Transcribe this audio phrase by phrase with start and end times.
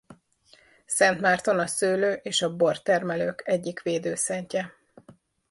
[0.85, 4.77] Szent Márton a szőlő és a bortermelők egyik védőszentje.